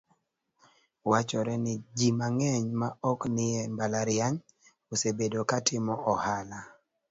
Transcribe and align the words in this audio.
Wachore 1.09 1.55
ni 1.63 1.73
ji 1.97 2.09
mang'eny 2.19 2.67
ma 2.79 2.89
ok 3.11 3.19
nie 3.35 3.61
mbalariany, 3.73 4.37
osebedo 4.93 5.39
ka 5.49 5.57
timo 5.67 5.93
ohala 6.11 6.59